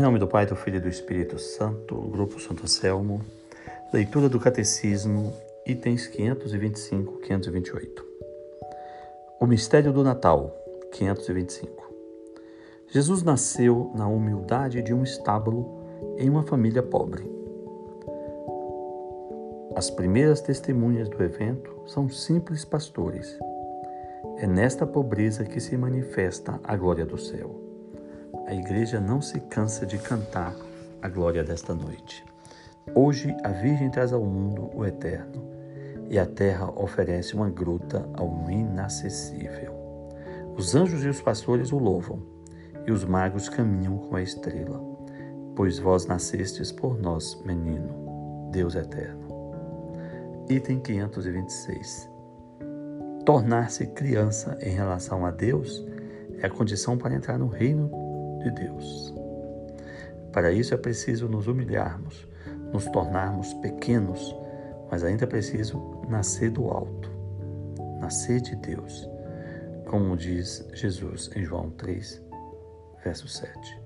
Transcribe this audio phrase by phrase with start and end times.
[0.00, 3.20] Em nome do Pai, do Filho e do Espírito Santo, Grupo Santo Anselmo,
[3.92, 5.30] leitura do Catecismo,
[5.66, 8.06] itens 525 528.
[9.38, 10.56] O mistério do Natal,
[10.92, 11.92] 525.
[12.88, 15.84] Jesus nasceu na humildade de um estábulo
[16.16, 17.30] em uma família pobre.
[19.76, 23.38] As primeiras testemunhas do evento são simples pastores.
[24.38, 27.69] É nesta pobreza que se manifesta a glória do céu
[28.46, 30.54] a igreja não se cansa de cantar
[31.00, 32.24] a glória desta noite.
[32.94, 35.48] Hoje a Virgem traz ao mundo o eterno
[36.08, 39.72] e a terra oferece uma gruta ao inacessível.
[40.56, 42.20] Os anjos e os pastores o louvam
[42.86, 44.80] e os magos caminham com a estrela,
[45.54, 49.28] pois vós nascestes por nós, menino, Deus eterno.
[50.48, 52.10] Item 526.
[53.24, 55.86] Tornar-se criança em relação a Deus
[56.38, 58.09] é a condição para entrar no reino
[58.40, 59.14] de Deus.
[60.32, 62.28] Para isso é preciso nos humilharmos,
[62.72, 64.34] nos tornarmos pequenos,
[64.90, 67.10] mas ainda é preciso nascer do alto,
[68.00, 69.08] nascer de Deus,
[69.88, 72.22] como diz Jesus em João 3,
[73.02, 73.80] verso 7.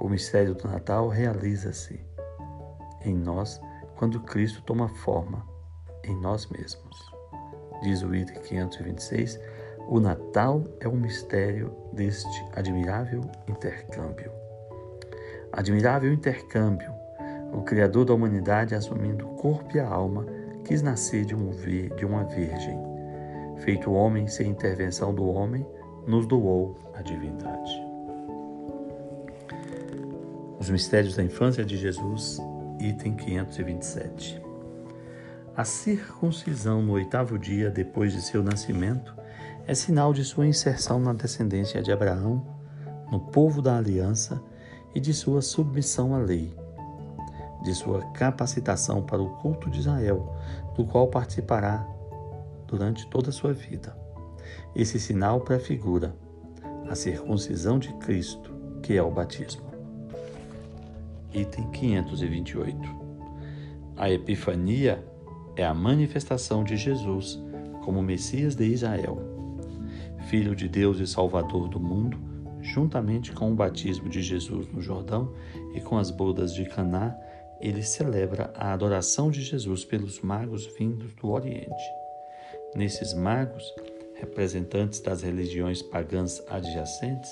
[0.00, 2.00] O mistério do Natal realiza-se
[3.02, 3.60] em nós
[3.96, 5.46] quando Cristo toma forma
[6.04, 6.96] em nós mesmos.
[7.82, 9.38] Diz o item 526
[9.88, 14.30] o Natal é um mistério deste admirável intercâmbio.
[15.52, 16.92] Admirável intercâmbio,
[17.52, 20.26] o Criador da humanidade, assumindo o corpo e a alma,
[20.64, 22.78] quis nascer de, um de uma virgem.
[23.58, 25.64] Feito homem sem intervenção do homem,
[26.06, 27.82] nos doou a divindade.
[30.58, 32.38] Os mistérios da infância de Jesus,
[32.80, 34.42] item 527.
[35.56, 39.14] A circuncisão no oitavo dia depois de seu nascimento
[39.66, 42.44] é sinal de sua inserção na descendência de Abraão,
[43.10, 44.42] no povo da aliança
[44.94, 46.54] e de sua submissão à lei,
[47.62, 50.36] de sua capacitação para o culto de Israel,
[50.76, 51.86] do qual participará
[52.66, 53.96] durante toda a sua vida.
[54.76, 56.14] Esse sinal prefigura
[56.90, 58.52] a circuncisão de Cristo,
[58.82, 59.64] que é o batismo.
[61.32, 63.04] Item 528.
[63.96, 65.02] A Epifania
[65.56, 67.42] é a manifestação de Jesus
[67.82, 69.33] como Messias de Israel
[70.28, 72.18] Filho de Deus e Salvador do mundo,
[72.60, 75.34] juntamente com o batismo de Jesus no Jordão
[75.74, 77.16] e com as bodas de Caná,
[77.60, 81.84] ele celebra a adoração de Jesus pelos magos vindos do Oriente.
[82.74, 83.64] Nesses magos,
[84.14, 87.30] representantes das religiões pagãs adjacentes,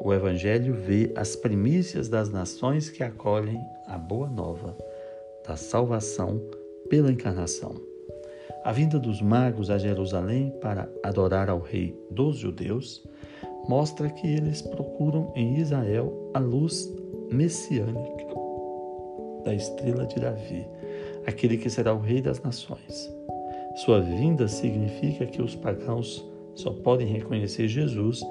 [0.00, 4.76] o Evangelho vê as primícias das nações que acolhem a boa nova
[5.46, 6.40] da salvação
[6.88, 7.93] pela encarnação.
[8.64, 13.06] A vinda dos magos a Jerusalém para adorar ao Rei dos Judeus
[13.68, 16.90] mostra que eles procuram em Israel a luz
[17.30, 18.24] messiânica
[19.44, 20.66] da estrela de Davi,
[21.26, 23.14] aquele que será o Rei das Nações.
[23.84, 28.22] Sua vinda significa que os pagãos só podem reconhecer Jesus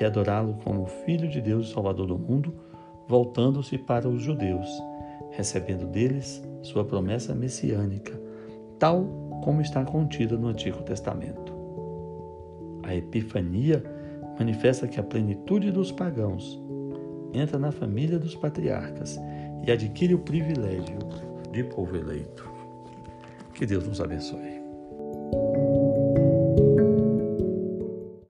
[0.00, 2.52] e adorá-lo como Filho de Deus e Salvador do mundo,
[3.06, 4.68] voltando-se para os judeus,
[5.30, 8.20] recebendo deles sua promessa messiânica,
[8.80, 11.54] tal como está contida no Antigo Testamento.
[12.82, 13.82] A Epifania
[14.38, 16.62] manifesta que a plenitude dos pagãos
[17.32, 19.18] entra na família dos patriarcas
[19.66, 20.98] e adquire o privilégio
[21.52, 22.48] de povo eleito.
[23.54, 24.60] Que Deus nos abençoe.